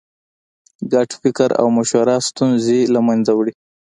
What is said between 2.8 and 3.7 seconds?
له منځه وړي.